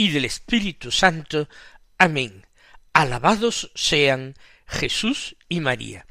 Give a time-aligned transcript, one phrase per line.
[0.00, 1.46] y del Espíritu Santo.
[1.98, 2.46] Amén.
[2.94, 4.34] Alabados sean
[4.66, 6.06] Jesús y María.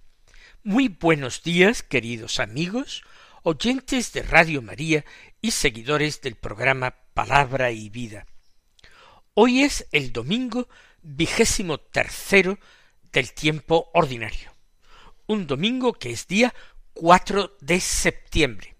[0.61, 3.03] Muy buenos días, queridos amigos,
[3.41, 5.05] oyentes de Radio María
[5.41, 8.27] y seguidores del programa Palabra y Vida.
[9.33, 10.69] Hoy es el domingo
[11.01, 12.59] vigésimo tercero
[13.11, 14.53] del tiempo ordinario.
[15.25, 16.53] Un domingo que es día
[16.93, 18.75] cuatro de septiembre.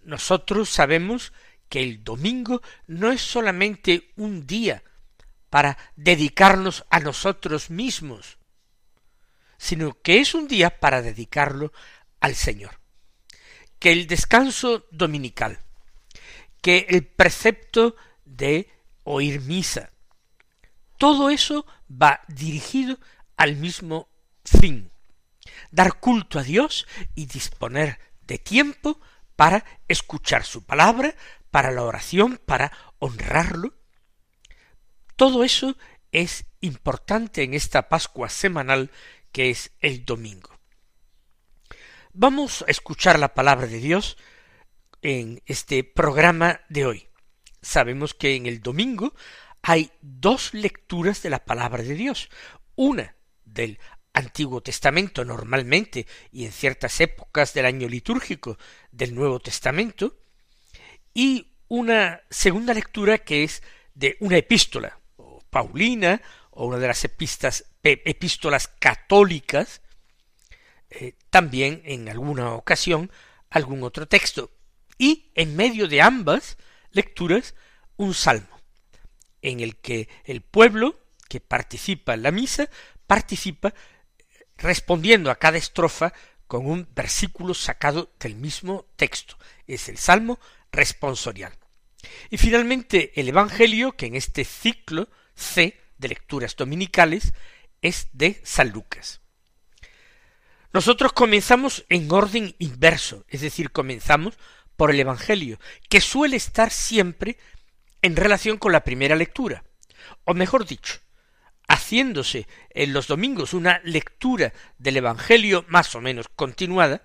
[0.00, 1.32] Nosotros sabemos
[1.72, 4.84] que el domingo no es solamente un día
[5.48, 8.36] para dedicarnos a nosotros mismos,
[9.56, 11.72] sino que es un día para dedicarlo
[12.20, 12.78] al Señor.
[13.78, 15.60] Que el descanso dominical,
[16.60, 18.68] que el precepto de
[19.04, 19.92] oír misa,
[20.98, 22.98] todo eso va dirigido
[23.38, 24.10] al mismo
[24.44, 24.92] fin,
[25.70, 29.00] dar culto a Dios y disponer de tiempo
[29.36, 31.14] para escuchar su palabra,
[31.52, 33.74] para la oración, para honrarlo.
[35.14, 35.76] Todo eso
[36.10, 38.90] es importante en esta Pascua semanal
[39.30, 40.58] que es el domingo.
[42.12, 44.16] Vamos a escuchar la palabra de Dios
[45.02, 47.08] en este programa de hoy.
[47.60, 49.14] Sabemos que en el domingo
[49.62, 52.28] hay dos lecturas de la palabra de Dios,
[52.74, 53.78] una del
[54.14, 58.58] Antiguo Testamento normalmente y en ciertas épocas del año litúrgico
[58.90, 60.18] del Nuevo Testamento
[61.14, 63.62] y una segunda lectura que es
[63.94, 67.02] de una epístola o paulina o una de las
[67.82, 69.80] epístolas católicas
[70.90, 73.10] eh, también en alguna ocasión
[73.48, 74.50] algún otro texto
[74.98, 76.58] y en medio de ambas
[76.90, 77.54] lecturas
[77.96, 78.60] un salmo
[79.40, 82.68] en el que el pueblo que participa en la misa
[83.06, 83.72] participa
[84.58, 86.12] respondiendo a cada estrofa
[86.46, 89.38] con un versículo sacado del mismo texto.
[89.66, 90.38] Es el Salmo
[90.70, 91.61] responsorial.
[92.30, 97.32] Y finalmente el Evangelio, que en este ciclo C de lecturas dominicales
[97.80, 99.20] es de San Lucas.
[100.72, 104.38] Nosotros comenzamos en orden inverso, es decir, comenzamos
[104.76, 107.36] por el Evangelio, que suele estar siempre
[108.00, 109.64] en relación con la primera lectura,
[110.24, 110.98] o mejor dicho,
[111.68, 117.02] haciéndose en los domingos una lectura del Evangelio más o menos continuada,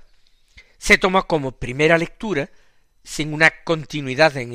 [0.77, 2.49] se toma como primera lectura,
[3.03, 4.53] sin una continuidad en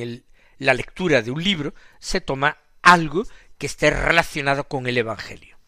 [0.63, 3.25] la lectura de un libro, se toma algo
[3.59, 5.59] que esté relacionado con el Evangelio.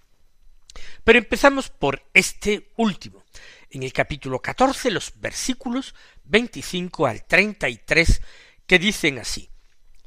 [1.04, 3.24] Pero empezamos por este último,
[3.70, 5.94] en el capítulo catorce, los versículos
[6.24, 8.22] veinticinco al treinta y tres,
[8.66, 9.50] que dicen así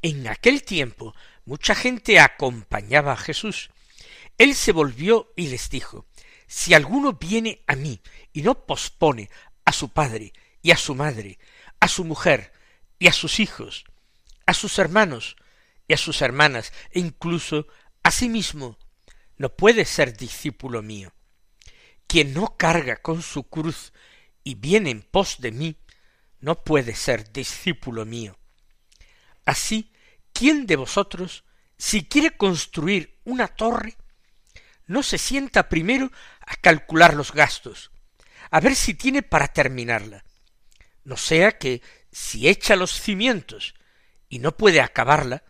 [0.02, 1.14] En aquel tiempo
[1.46, 3.70] mucha gente acompañaba a Jesús,
[4.38, 6.06] él se volvió y les dijo,
[6.48, 8.02] Si alguno viene a mí
[8.34, 9.30] y no pospone
[9.66, 11.40] a su padre y a su madre,
[11.80, 12.54] a su mujer
[13.00, 13.86] y a sus hijos,
[14.48, 15.36] a sus hermanos
[15.88, 17.68] y a sus hermanas, e incluso
[18.02, 18.80] a sí mismo,
[19.38, 21.14] no puede ser discípulo mío.
[22.08, 23.94] Quien no carga con su cruz
[24.44, 25.78] y viene en pos de mí,
[26.40, 28.38] no puede ser discípulo mío.
[29.46, 29.92] Así,
[30.34, 31.44] ¿quién de vosotros,
[31.78, 33.96] si quiere construir una torre,
[34.88, 37.92] no se sienta primero a calcular los gastos,
[38.50, 40.24] a ver si tiene para terminarla.
[41.04, 41.82] No sea que,
[42.12, 43.76] si echa los cimientos
[44.30, 45.44] y no puede acabarla,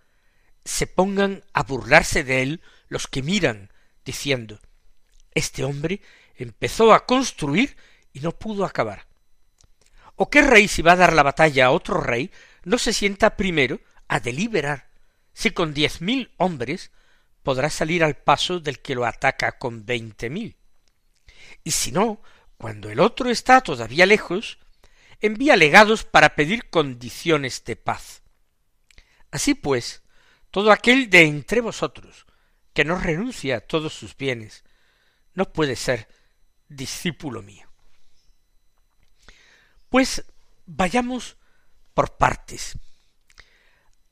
[0.65, 3.71] se pongan a burlarse de él los que miran,
[4.05, 4.59] diciendo
[5.33, 6.01] Este hombre
[6.35, 7.77] empezó a construir
[8.13, 9.07] y no pudo acabar.
[10.15, 12.31] ¿O qué rey si va a dar la batalla a otro rey
[12.63, 14.89] no se sienta primero a deliberar
[15.33, 16.91] si con diez mil hombres
[17.43, 20.57] podrá salir al paso del que lo ataca con veinte mil.
[21.63, 22.21] Y si no,
[22.57, 24.57] cuando el otro está todavía lejos,
[25.21, 28.23] envía legados para pedir condiciones de paz.
[29.31, 30.01] Así pues,
[30.51, 32.25] todo aquel de entre vosotros
[32.73, 34.63] que no renuncia a todos sus bienes,
[35.33, 36.07] no puede ser
[36.69, 37.67] discípulo mío.
[39.89, 40.23] Pues
[40.65, 41.37] vayamos
[41.93, 42.77] por partes.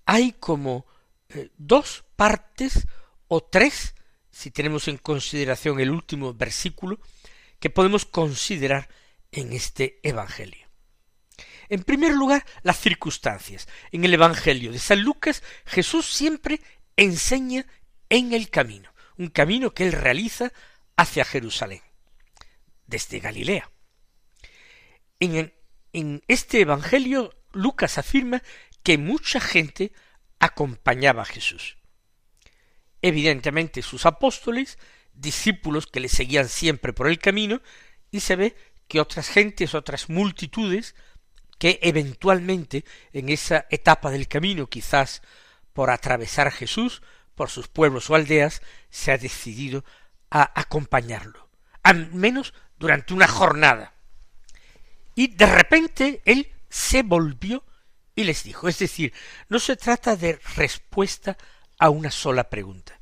[0.05, 0.87] Hay como
[1.29, 2.87] eh, dos partes
[3.27, 3.93] o tres,
[4.31, 6.99] si tenemos en consideración el último versículo,
[7.59, 8.89] que podemos considerar
[9.31, 10.64] en este Evangelio.
[11.69, 13.67] En primer lugar, las circunstancias.
[13.91, 16.61] En el Evangelio de San Lucas, Jesús siempre
[16.95, 17.65] enseña
[18.09, 20.51] en el camino, un camino que él realiza
[20.95, 21.81] hacia Jerusalén,
[22.85, 23.69] desde Galilea.
[25.19, 28.43] En, este Evangelio Lucas afirma
[28.83, 29.93] que mucha gente
[30.39, 31.77] acompañaba a Jesús.
[33.01, 34.77] Evidentemente sus apóstoles,
[35.13, 37.61] discípulos que le seguían siempre por el camino,
[38.11, 38.55] y se ve
[38.87, 40.95] que otras gentes, otras multitudes,
[41.57, 45.21] que eventualmente en esa etapa del camino, quizás
[45.73, 47.01] por atravesar Jesús,
[47.35, 49.83] por sus pueblos o aldeas, se ha decidido
[50.29, 51.49] a acompañarlo,
[51.83, 53.93] al menos durante una jornada.
[55.15, 57.63] Y de repente él se volvió
[58.15, 59.13] y les dijo, es decir,
[59.49, 61.37] no se trata de respuesta
[61.77, 62.97] a una sola pregunta,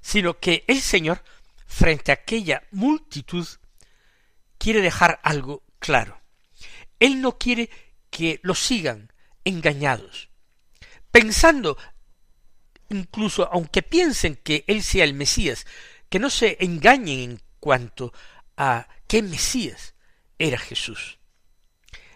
[0.00, 1.22] sino que el Señor,
[1.66, 3.46] frente a aquella multitud,
[4.58, 6.20] quiere dejar algo claro.
[7.00, 7.70] Él no quiere
[8.10, 9.12] que lo sigan
[9.44, 10.30] engañados,
[11.10, 11.76] pensando,
[12.88, 15.66] incluso aunque piensen que Él sea el Mesías,
[16.08, 18.12] que no se engañen en cuanto
[18.56, 19.94] a qué Mesías
[20.38, 21.18] era Jesús.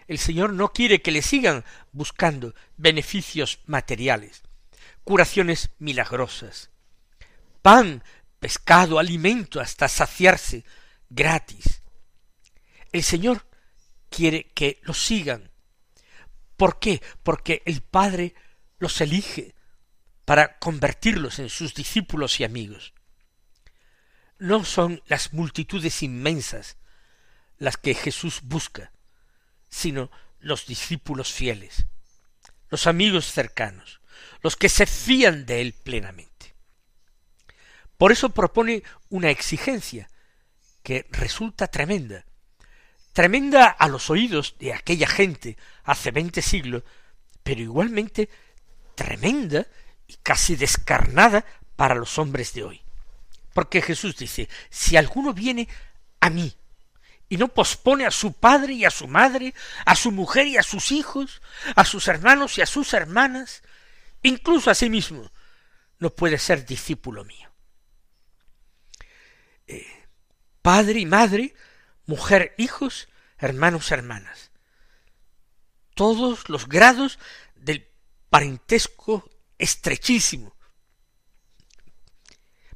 [0.07, 4.43] El Señor no quiere que le sigan buscando beneficios materiales,
[5.03, 6.69] curaciones milagrosas,
[7.61, 8.03] pan,
[8.39, 10.65] pescado, alimento hasta saciarse
[11.09, 11.81] gratis.
[12.91, 13.45] El Señor
[14.11, 15.49] quiere que los sigan.
[16.57, 17.01] ¿Por qué?
[17.23, 18.35] Porque el Padre
[18.77, 19.55] los elige
[20.25, 22.93] para convertirlos en sus discípulos y amigos.
[24.37, 26.77] No son las multitudes inmensas
[27.57, 28.91] las que Jesús busca,
[29.69, 31.85] sino los discípulos fieles,
[32.69, 34.01] los amigos cercanos,
[34.41, 36.55] los que se fían de Él plenamente.
[37.97, 40.09] Por eso propone una exigencia
[40.81, 42.25] que resulta tremenda,
[43.13, 46.83] tremenda a los oídos de aquella gente hace veinte siglos,
[47.43, 48.29] pero igualmente
[48.95, 49.65] tremenda
[50.07, 52.81] y casi descarnada para los hombres de hoy.
[53.53, 55.67] Porque Jesús dice, si alguno viene
[56.19, 56.55] a mí
[57.27, 59.53] y no pospone a su padre y a su madre,
[59.85, 61.41] a su mujer y a sus hijos,
[61.75, 63.63] a sus hermanos y a sus hermanas,
[64.21, 65.31] incluso a sí mismo,
[65.99, 67.49] no puede ser discípulo mío.
[69.67, 69.87] Eh,
[70.61, 71.53] padre y madre,
[72.05, 73.07] mujer, hijos,
[73.37, 74.51] hermanos, hermanas.
[75.93, 77.19] Todos los grados
[77.55, 77.87] del
[78.29, 80.55] parentesco estrechísimo.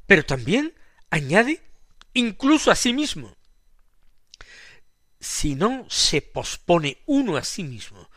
[0.06, 0.74] Pero también
[1.10, 1.62] añade
[2.12, 3.36] incluso a sí mismo
[5.26, 8.08] si no se pospone uno a sí mismo,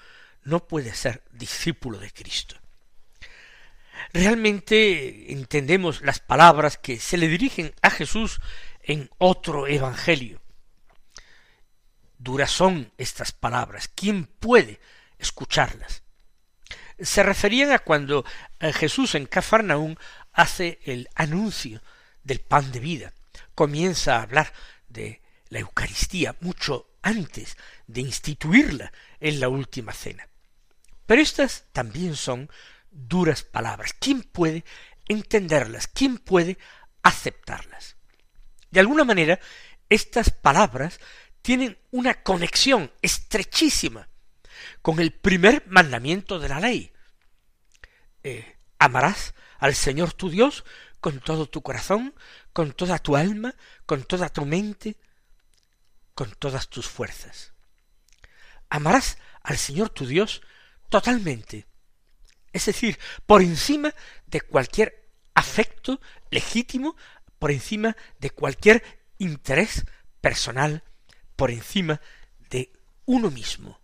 [0.43, 2.55] no puede ser discípulo de Cristo.
[4.13, 8.39] Realmente entendemos las palabras que se le dirigen a Jesús
[8.83, 10.38] en otro evangelio.
[12.19, 13.89] Duras son estas palabras.
[13.95, 14.81] ¿Quién puede
[15.17, 16.03] escucharlas?
[16.99, 18.25] Se referían a cuando
[18.59, 19.97] eh, Jesús en Cafarnaún
[20.33, 21.81] hace el anuncio
[22.21, 23.13] del pan de vida.
[23.55, 24.51] Comienza a hablar
[24.89, 27.55] de la Eucaristía mucho antes
[27.87, 28.91] de instituirla
[29.21, 30.27] en la última cena.
[31.05, 32.49] Pero estas también son
[32.91, 33.95] duras palabras.
[33.97, 34.65] ¿Quién puede
[35.07, 35.87] entenderlas?
[35.87, 36.57] ¿Quién puede
[37.01, 37.95] aceptarlas?
[38.71, 39.39] De alguna manera,
[39.87, 40.99] estas palabras
[41.41, 44.09] tienen una conexión estrechísima
[44.81, 46.91] con el primer mandamiento de la ley.
[48.23, 50.63] Eh, amarás al Señor tu Dios
[50.99, 52.13] con todo tu corazón,
[52.53, 53.55] con toda tu alma,
[53.85, 54.97] con toda tu mente,
[56.13, 57.53] con todas tus fuerzas.
[58.69, 60.41] Amarás al Señor tu Dios
[60.89, 61.67] totalmente,
[62.51, 63.93] es decir, por encima
[64.25, 66.95] de cualquier afecto legítimo,
[67.37, 68.83] por encima de cualquier
[69.17, 69.85] interés
[70.19, 70.83] personal,
[71.39, 72.01] por encima
[72.49, 72.69] de
[73.05, 73.79] uno mismo.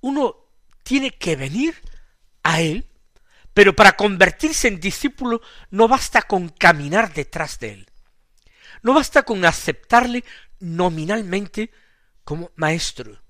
[0.00, 0.36] Uno
[0.84, 1.74] tiene que venir
[2.44, 2.86] a Él,
[3.52, 7.90] pero para convertirse en discípulo no basta con caminar detrás de Él.
[8.82, 10.22] No basta con aceptarle
[10.60, 11.72] nominalmente
[12.22, 13.20] como maestro,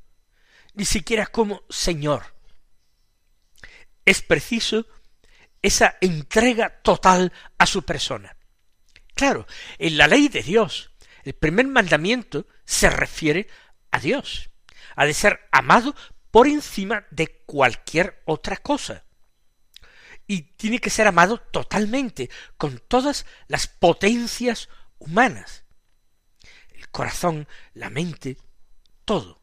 [0.74, 2.34] ni siquiera como señor.
[4.04, 4.86] Es preciso
[5.62, 8.36] esa entrega total a su persona.
[9.14, 9.46] Claro,
[9.78, 10.89] en la ley de Dios,
[11.24, 13.48] el primer mandamiento se refiere
[13.90, 14.50] a Dios,
[14.96, 15.94] ha de ser amado
[16.30, 19.04] por encima de cualquier otra cosa.
[20.26, 25.64] Y tiene que ser amado totalmente, con todas las potencias humanas.
[26.70, 28.36] El corazón, la mente,
[29.04, 29.40] todo.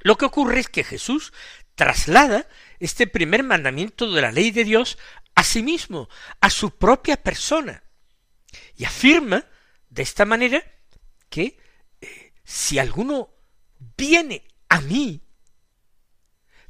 [0.00, 1.32] Lo que ocurre es que Jesús
[1.74, 2.48] traslada
[2.80, 4.98] este primer mandamiento de la ley de Dios
[5.36, 6.08] a sí mismo,
[6.40, 7.84] a su propia persona,
[8.76, 9.44] y afirma
[9.90, 10.62] de esta manera
[11.28, 11.58] que
[12.00, 13.30] eh, si alguno
[13.96, 15.20] viene a mí,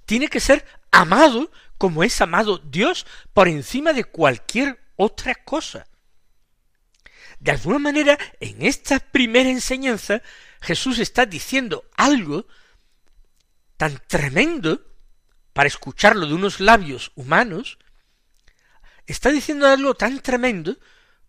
[0.05, 5.87] tiene que ser amado como es amado Dios por encima de cualquier otra cosa.
[7.39, 10.23] De alguna manera, en esta primera enseñanza,
[10.61, 12.47] Jesús está diciendo algo
[13.77, 14.85] tan tremendo
[15.53, 17.79] para escucharlo de unos labios humanos,
[19.07, 20.77] está diciendo algo tan tremendo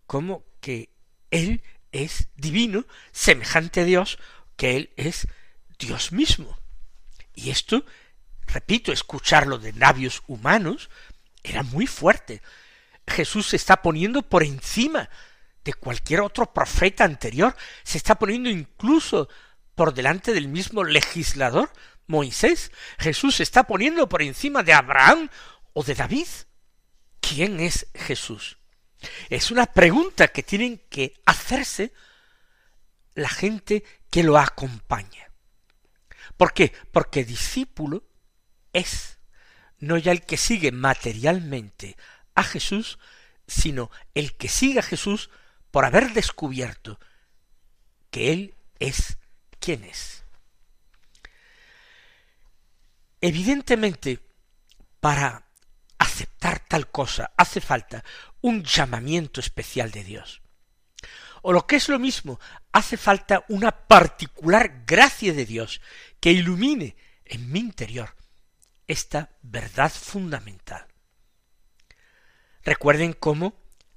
[0.07, 0.89] como que
[1.29, 4.19] Él es divino, semejante a Dios,
[4.55, 5.27] que Él es
[5.77, 6.59] Dios mismo.
[7.33, 7.85] Y esto,
[8.47, 10.89] repito, escucharlo de labios humanos
[11.43, 12.41] era muy fuerte.
[13.07, 15.09] Jesús se está poniendo por encima
[15.63, 19.29] de cualquier otro profeta anterior, se está poniendo incluso
[19.75, 21.71] por delante del mismo legislador,
[22.07, 22.71] Moisés.
[22.97, 25.29] Jesús se está poniendo por encima de Abraham
[25.73, 26.27] o de David.
[27.21, 28.57] ¿Quién es Jesús?
[29.29, 31.93] Es una pregunta que tienen que hacerse
[33.13, 35.29] la gente que lo acompaña.
[36.37, 36.73] ¿Por qué?
[36.91, 38.03] Porque discípulo
[38.73, 39.17] es
[39.79, 41.97] no ya el que sigue materialmente
[42.35, 42.99] a Jesús,
[43.47, 45.29] sino el que sigue a Jesús
[45.71, 46.99] por haber descubierto
[48.11, 49.17] que Él es
[49.59, 50.23] quien es.
[53.21, 54.19] Evidentemente,
[54.99, 55.48] para
[55.99, 58.03] aceptar tal cosa hace falta
[58.41, 60.41] un llamamiento especial de Dios.
[61.41, 62.39] O lo que es lo mismo,
[62.71, 65.81] hace falta una particular gracia de Dios
[66.19, 68.15] que ilumine en mi interior
[68.87, 70.87] esta verdad fundamental.
[72.63, 73.53] Recuerden cómo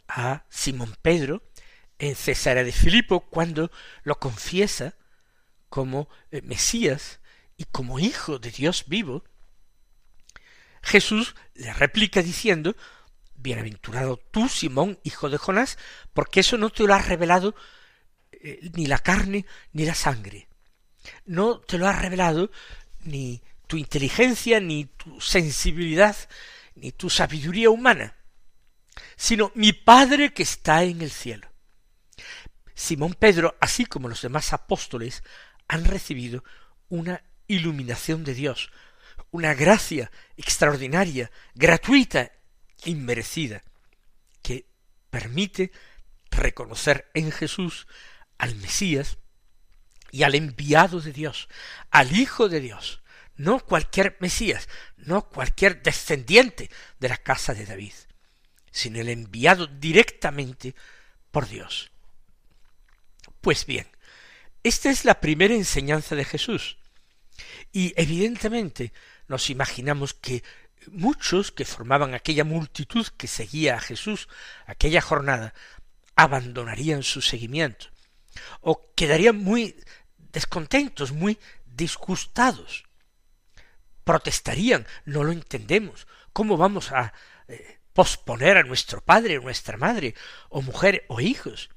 [0.07, 1.43] a Simón Pedro
[1.99, 3.71] en Cesarea de Filipo cuando
[4.03, 4.95] lo confiesa
[5.69, 7.21] como eh, Mesías
[7.57, 9.25] y como hijo de Dios vivo,
[10.83, 12.77] Jesús le replica diciendo
[13.43, 15.77] Bienaventurado tú, Simón, hijo de Jonás,
[16.12, 17.57] porque eso no te lo ha revelado
[18.31, 20.49] eh, ni la carne ni la sangre.
[21.27, 22.53] No te lo ha revelado
[23.01, 26.17] ni tu inteligencia, ni tu sensibilidad,
[26.77, 28.15] ni tu sabiduría humana,
[29.17, 31.49] sino mi Padre que está en el cielo.
[32.75, 35.25] Simón Pedro, así como los demás apóstoles,
[35.69, 36.45] han recibido
[36.89, 38.71] una iluminación de Dios,
[39.31, 42.33] una gracia extraordinaria, gratuita,
[42.85, 43.62] inmerecida,
[44.42, 44.66] que
[45.11, 45.73] permite
[46.31, 47.87] reconocer en Jesús
[48.38, 49.19] al Mesías
[50.11, 51.49] y al enviado de Dios,
[51.90, 53.02] al Hijo de Dios,
[53.37, 57.95] no cualquier Mesías, no cualquier descendiente de la casa de David,
[58.71, 60.75] sino el enviado directamente
[61.31, 61.90] por Dios.
[63.40, 63.88] Pues bien,
[64.62, 66.76] esta es la primera enseñanza de Jesús.
[67.73, 68.93] Y evidentemente
[69.29, 70.43] nos imaginamos que
[70.89, 74.29] muchos que formaban aquella multitud que seguía a Jesús
[74.67, 75.55] aquella jornada
[76.17, 77.87] abandonarían su seguimiento
[78.61, 79.77] o quedarían muy
[80.33, 82.85] descontentos, muy disgustados.
[84.05, 86.07] Protestarían, no lo entendemos.
[86.33, 87.13] ¿Cómo vamos a
[87.49, 90.15] eh, posponer a nuestro padre, o nuestra madre,
[90.49, 91.71] o mujer, o hijos?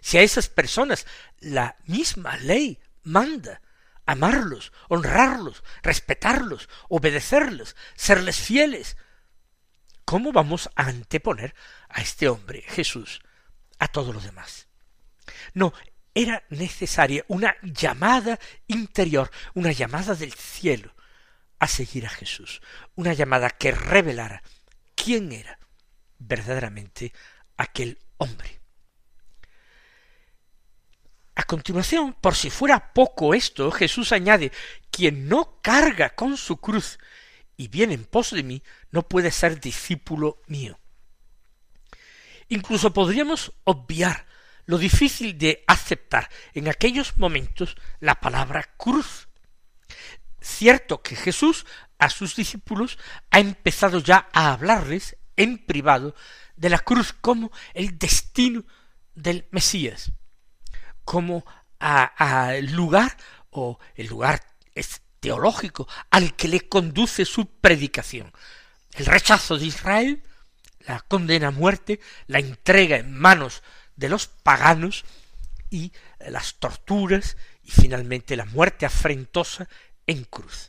[0.00, 1.06] Si a esas personas
[1.40, 3.60] la misma ley manda
[4.08, 8.96] amarlos, honrarlos, respetarlos, obedecerlos, serles fieles,
[10.06, 11.54] ¿cómo vamos a anteponer
[11.90, 13.20] a este hombre, Jesús,
[13.78, 14.66] a todo lo demás?
[15.52, 15.74] No,
[16.14, 20.94] era necesaria una llamada interior, una llamada del cielo
[21.58, 22.62] a seguir a Jesús,
[22.94, 24.42] una llamada que revelara
[24.94, 25.58] quién era
[26.18, 27.12] verdaderamente
[27.58, 28.58] aquel hombre.
[31.48, 34.52] Continuación, por si fuera poco esto, Jesús añade,
[34.90, 36.98] quien no carga con su cruz
[37.56, 40.78] y viene en pos de mí, no puede ser discípulo mío.
[42.50, 44.26] Incluso podríamos obviar
[44.66, 49.28] lo difícil de aceptar en aquellos momentos la palabra cruz.
[50.42, 51.64] Cierto que Jesús
[51.98, 52.98] a sus discípulos
[53.30, 56.14] ha empezado ya a hablarles en privado
[56.56, 58.66] de la cruz como el destino
[59.14, 60.12] del Mesías
[61.08, 61.42] como
[61.78, 63.16] al lugar
[63.48, 64.44] o el lugar
[65.20, 68.30] teológico al que le conduce su predicación.
[68.92, 70.22] El rechazo de Israel,
[70.80, 73.62] la condena a muerte, la entrega en manos
[73.96, 75.06] de los paganos
[75.70, 79.66] y las torturas y finalmente la muerte afrentosa
[80.06, 80.68] en cruz.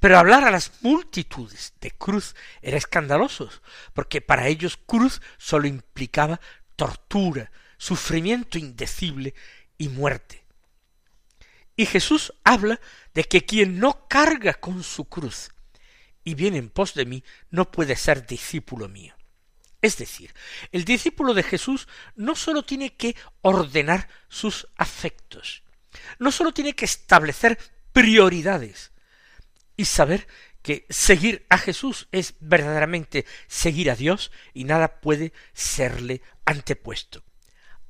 [0.00, 3.48] Pero hablar a las multitudes de cruz era escandaloso,
[3.94, 6.40] porque para ellos cruz sólo implicaba
[6.74, 9.32] tortura, sufrimiento indecible
[9.80, 10.44] y muerte.
[11.74, 12.78] Y Jesús habla
[13.14, 15.52] de que quien no carga con su cruz
[16.22, 19.14] y viene en pos de mí no puede ser discípulo mío.
[19.80, 20.34] Es decir,
[20.70, 25.62] el discípulo de Jesús no sólo tiene que ordenar sus afectos,
[26.18, 27.58] no sólo tiene que establecer
[27.94, 28.92] prioridades
[29.78, 30.28] y saber
[30.60, 37.24] que seguir a Jesús es verdaderamente seguir a Dios y nada puede serle antepuesto.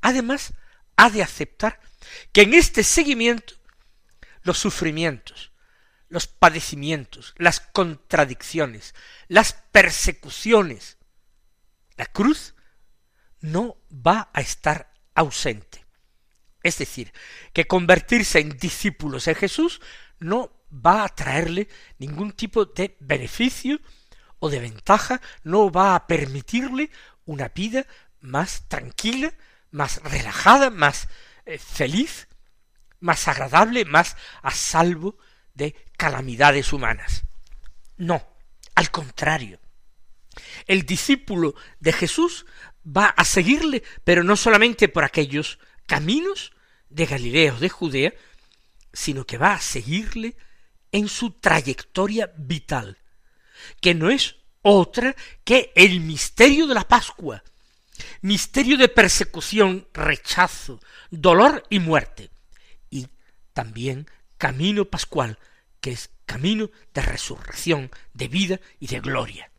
[0.01, 0.55] Además,
[1.01, 1.81] ha de aceptar
[2.31, 3.55] que en este seguimiento
[4.43, 5.51] los sufrimientos,
[6.11, 8.95] los padecimientos, las contradicciones,
[9.27, 10.99] las persecuciones,
[11.97, 12.55] la cruz
[13.41, 15.87] no va a estar ausente.
[16.63, 17.15] Es decir,
[17.55, 19.81] que convertirse en discípulos de Jesús
[20.19, 23.81] no va a traerle ningún tipo de beneficio
[24.39, 26.91] o de ventaja, no va a permitirle
[27.25, 27.87] una vida
[28.21, 29.33] más tranquila,
[29.71, 31.09] más relajada, más
[31.47, 32.29] eh, feliz,
[33.01, 35.17] más agradable, más a salvo
[35.55, 37.25] de calamidades humanas.
[37.97, 38.27] No,
[38.75, 39.61] al contrario.
[40.67, 42.47] El discípulo de Jesús
[42.87, 46.53] va a seguirle, pero no solamente por aquellos caminos
[46.89, 48.15] de Galilea o de Judea,
[48.93, 50.37] sino que va a seguirle
[50.93, 52.99] en su trayectoria vital,
[53.81, 57.43] que no es otra que el misterio de la Pascua,
[58.21, 60.81] misterio de persecución, rechazo,
[61.11, 62.31] dolor y muerte,
[62.91, 63.09] y
[63.53, 64.07] también
[64.39, 65.39] camino pascual,
[65.81, 69.51] que es camino de resurrección, de vida y de gloria.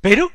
[0.00, 0.32] Pero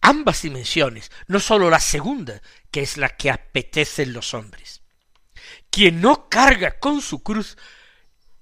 [0.00, 4.82] ambas dimensiones, no sólo la segunda, que es la que apetecen los hombres.
[5.70, 7.56] Quien no carga con su cruz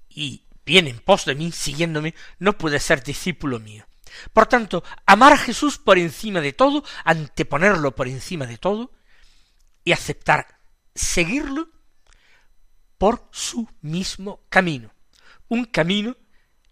[0.09, 3.85] y viene en pos de mí, siguiéndome, no puede ser discípulo mío.
[4.33, 8.91] Por tanto, amar a Jesús por encima de todo, anteponerlo por encima de todo,
[9.83, 10.59] y aceptar
[10.93, 11.69] seguirlo
[12.97, 14.93] por su mismo camino.
[15.47, 16.17] Un camino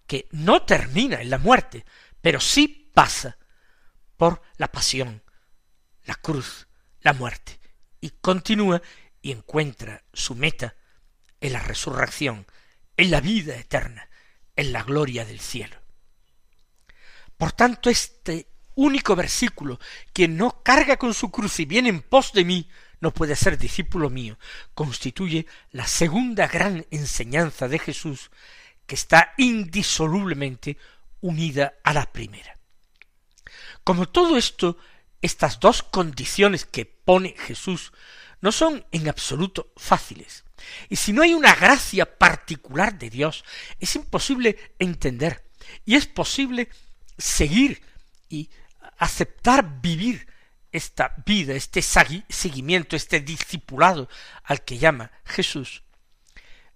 [0.05, 1.86] que no termina en la muerte,
[2.22, 3.38] pero sí pasa
[4.17, 5.24] por la pasión,
[6.03, 6.67] la cruz,
[7.02, 7.60] la muerte,
[8.02, 8.82] y continúa
[9.21, 10.75] y encuentra su meta
[11.41, 12.45] en la resurrección,
[12.97, 14.10] en la vida eterna,
[14.56, 15.78] en la gloria del cielo.
[17.39, 19.80] Por tanto, este único versículo,
[20.12, 23.58] quien no carga con su cruz y viene en pos de mí, no puede ser
[23.58, 24.38] discípulo mío,
[24.73, 28.30] constituye la segunda gran enseñanza de Jesús,
[28.86, 30.78] que está indisolublemente
[31.21, 32.60] unida a la primera.
[33.86, 34.78] Como todo esto,
[35.21, 37.93] estas dos condiciones que pone Jesús
[38.41, 40.43] no son en absoluto fáciles.
[40.89, 43.45] Y si no hay una gracia particular de Dios,
[43.80, 45.45] es imposible entender
[45.86, 46.67] y es posible
[47.19, 47.84] seguir
[48.27, 48.49] y
[48.97, 50.27] aceptar vivir
[50.71, 54.10] esta vida, este seguimiento, este discipulado
[54.43, 55.84] al que llama Jesús.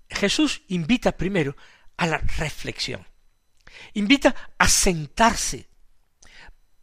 [0.09, 1.55] Jesús invita primero
[1.97, 3.07] a la reflexión,
[3.93, 5.73] invita a sentarse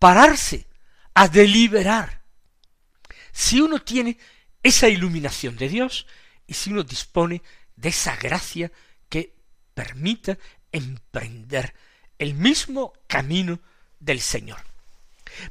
[0.01, 0.66] pararse,
[1.14, 2.25] a deliberar.
[3.31, 4.18] Si uno tiene
[4.61, 6.07] esa iluminación de Dios
[6.49, 7.42] y si uno dispone
[7.77, 8.73] de esa gracia
[9.09, 9.37] que
[9.75, 10.37] permita
[10.73, 11.75] emprender
[12.20, 13.61] el mismo camino
[13.98, 14.61] del Señor.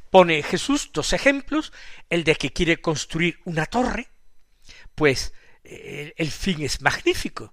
[0.08, 1.72] Pone Jesús dos ejemplos,
[2.08, 4.08] el de que quiere construir una torre,
[4.94, 7.52] pues eh, el fin es magnífico,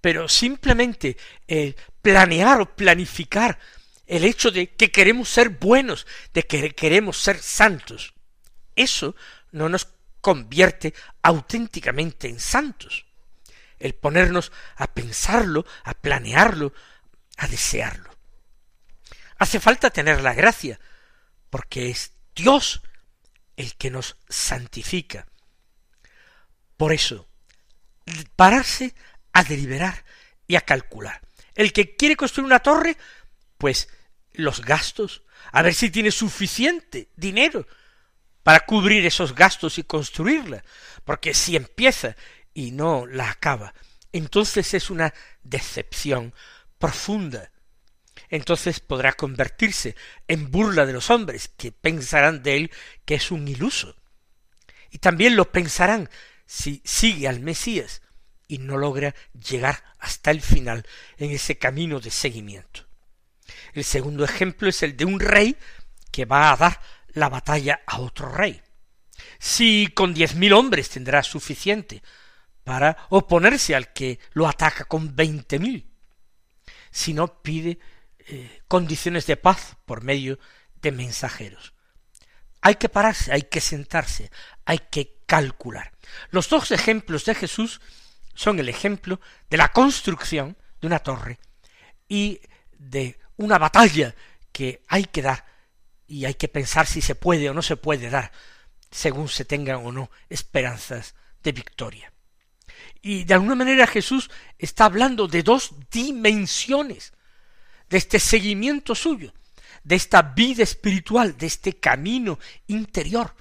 [0.00, 1.16] pero simplemente
[1.48, 3.58] el planear o planificar
[4.06, 8.14] el hecho de que queremos ser buenos, de que queremos ser santos.
[8.76, 9.16] Eso
[9.50, 9.88] no nos
[10.20, 13.04] convierte auténticamente en santos.
[13.80, 16.72] El ponernos a pensarlo, a planearlo,
[17.36, 18.17] a desearlo.
[19.38, 20.80] Hace falta tener la gracia,
[21.50, 22.82] porque es Dios
[23.56, 25.26] el que nos santifica.
[26.76, 27.28] Por eso,
[28.36, 28.94] pararse
[29.32, 30.04] a deliberar
[30.46, 31.20] y a calcular.
[31.54, 32.96] El que quiere construir una torre,
[33.58, 33.88] pues
[34.32, 35.22] los gastos,
[35.52, 37.66] a ver si tiene suficiente dinero
[38.42, 40.64] para cubrir esos gastos y construirla,
[41.04, 42.16] porque si empieza
[42.54, 43.74] y no la acaba,
[44.12, 46.32] entonces es una decepción
[46.78, 47.50] profunda.
[48.30, 52.70] Entonces podrá convertirse en burla de los hombres, que pensarán de él
[53.04, 53.96] que es un iluso.
[54.90, 56.08] Y también lo pensarán
[56.46, 58.02] si sigue al Mesías
[58.46, 60.86] y no logra llegar hasta el final
[61.18, 62.86] en ese camino de seguimiento.
[63.74, 65.56] El segundo ejemplo es el de un rey
[66.10, 68.62] que va a dar la batalla a otro rey.
[69.38, 72.02] Si con diez mil hombres tendrá suficiente
[72.64, 75.90] para oponerse al que lo ataca con veinte mil,
[76.90, 77.78] si no pide
[78.68, 80.38] condiciones de paz por medio
[80.80, 81.74] de mensajeros.
[82.60, 84.30] Hay que pararse, hay que sentarse,
[84.64, 85.92] hay que calcular.
[86.30, 87.80] Los dos ejemplos de Jesús
[88.34, 91.38] son el ejemplo de la construcción de una torre
[92.08, 92.40] y
[92.78, 94.14] de una batalla
[94.52, 95.46] que hay que dar
[96.06, 98.32] y hay que pensar si se puede o no se puede dar,
[98.90, 102.12] según se tengan o no esperanzas de victoria.
[103.02, 107.12] Y de alguna manera Jesús está hablando de dos dimensiones
[107.88, 109.32] de este seguimiento suyo,
[109.84, 113.34] de esta vida espiritual, de este camino interior,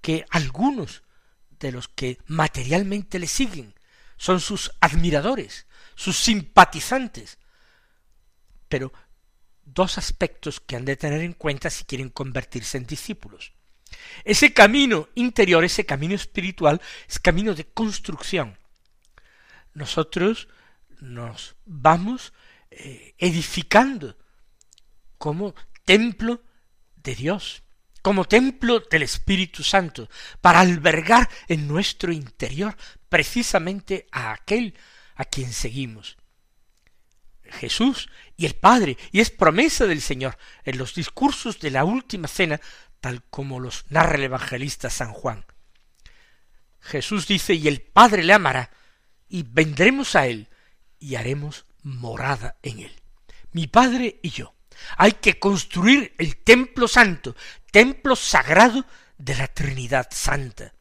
[0.00, 1.02] que algunos
[1.58, 3.74] de los que materialmente le siguen
[4.16, 7.38] son sus admiradores, sus simpatizantes.
[8.68, 8.92] Pero
[9.64, 13.52] dos aspectos que han de tener en cuenta si quieren convertirse en discípulos.
[14.24, 18.58] Ese camino interior, ese camino espiritual, es camino de construcción.
[19.74, 20.48] Nosotros
[21.00, 22.32] nos vamos
[22.70, 24.16] eh, edificando
[25.18, 25.54] como
[25.84, 26.42] templo
[26.96, 27.62] de Dios,
[28.02, 30.08] como templo del Espíritu Santo,
[30.40, 32.76] para albergar en nuestro interior
[33.08, 34.74] precisamente a aquel
[35.16, 36.16] a quien seguimos.
[37.42, 42.28] Jesús y el Padre, y es promesa del Señor en los discursos de la última
[42.28, 42.60] cena,
[43.00, 45.44] tal como los narra el evangelista San Juan.
[46.80, 48.70] Jesús dice, y el Padre le amará,
[49.28, 50.48] y vendremos a él,
[50.98, 52.92] y haremos morada en él.
[53.52, 54.54] Mi Padre y yo.
[54.96, 57.36] Hay que construir el templo santo,
[57.70, 58.86] templo sagrado
[59.18, 60.72] de la Trinidad Santa.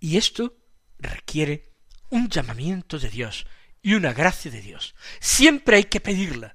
[0.00, 0.56] Y esto
[0.98, 1.74] requiere
[2.10, 3.46] un llamamiento de Dios
[3.82, 4.94] y una gracia de Dios.
[5.20, 6.54] Siempre hay que pedirla,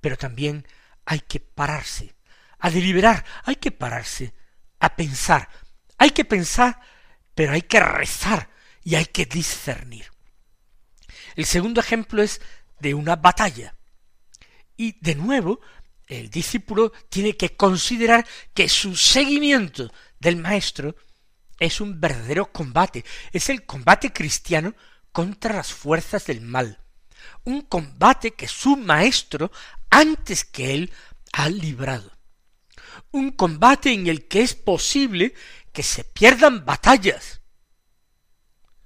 [0.00, 0.66] pero también
[1.04, 2.14] hay que pararse,
[2.58, 4.34] a deliberar, hay que pararse,
[4.78, 5.48] a pensar.
[5.98, 6.80] Hay que pensar,
[7.34, 8.50] pero hay que rezar
[8.82, 10.10] y hay que discernir.
[11.40, 12.38] El segundo ejemplo es
[12.80, 13.74] de una batalla.
[14.76, 15.58] Y de nuevo,
[16.06, 20.94] el discípulo tiene que considerar que su seguimiento del maestro
[21.58, 24.74] es un verdadero combate, es el combate cristiano
[25.12, 26.78] contra las fuerzas del mal,
[27.44, 29.50] un combate que su maestro
[29.88, 30.92] antes que él
[31.32, 32.12] ha librado,
[33.12, 35.32] un combate en el que es posible
[35.72, 37.40] que se pierdan batallas.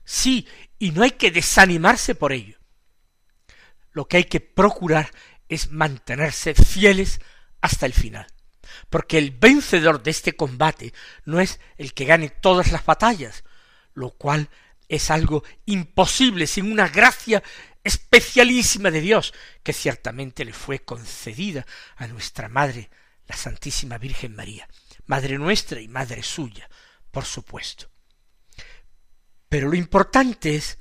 [0.04, 0.46] Sí,
[0.78, 2.58] y no hay que desanimarse por ello.
[3.92, 5.10] Lo que hay que procurar
[5.48, 7.20] es mantenerse fieles
[7.60, 8.26] hasta el final.
[8.90, 10.92] Porque el vencedor de este combate
[11.24, 13.44] no es el que gane todas las batallas,
[13.94, 14.48] lo cual
[14.88, 17.42] es algo imposible sin una gracia
[17.84, 22.90] especialísima de Dios, que ciertamente le fue concedida a nuestra Madre,
[23.26, 24.68] la Santísima Virgen María,
[25.06, 26.68] Madre nuestra y Madre suya,
[27.10, 27.93] por supuesto.
[29.48, 30.78] Pero lo importante es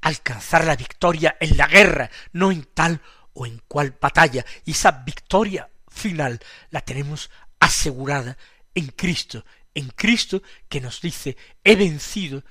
[0.00, 3.00] alcanzar la victoria en la guerra, no en tal
[3.32, 8.38] o en cual batalla, y esa victoria final la tenemos asegurada
[8.74, 12.44] en Cristo, en Cristo que nos dice he vencido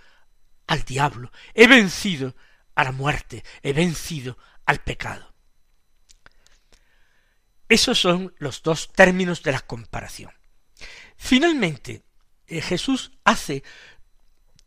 [0.68, 2.36] al diablo, he vencido
[2.76, 5.34] a la muerte, he vencido al pecado.
[7.68, 10.32] Esos son los dos términos de la comparación.
[11.18, 12.04] Finalmente,
[12.48, 13.64] eh, Jesús hace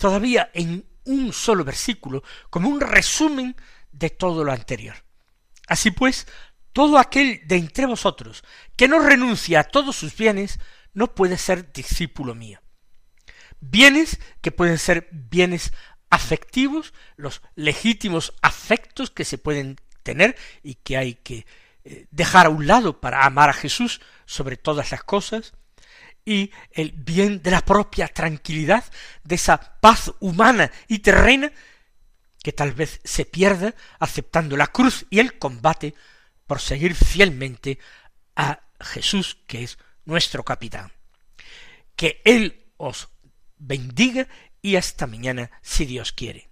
[0.02, 3.54] todavía en un solo versículo como un resumen
[3.92, 4.96] de todo lo anterior.
[5.68, 6.26] Así pues,
[6.72, 8.42] todo aquel de entre vosotros
[8.74, 10.58] que no renuncia a todos sus bienes
[10.92, 12.60] no puede ser discípulo mío.
[13.60, 15.72] Bienes que pueden ser bienes
[16.10, 21.46] afectivos, los legítimos afectos que se pueden tener y que hay que
[21.84, 25.52] eh, dejar a un lado para amar a Jesús sobre todas las cosas,
[26.24, 28.84] y el bien de la propia tranquilidad,
[29.24, 31.52] de esa paz humana y terrena
[32.42, 35.94] que tal vez se pierda aceptando la cruz y el combate
[36.46, 37.78] por seguir fielmente
[38.36, 40.92] a Jesús, que es nuestro capitán.
[41.96, 43.08] Que Él os
[43.56, 44.26] bendiga
[44.60, 46.51] y hasta mañana, si Dios quiere.